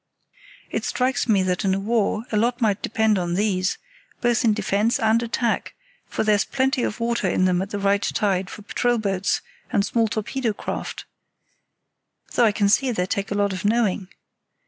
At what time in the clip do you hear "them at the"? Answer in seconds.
7.45-7.77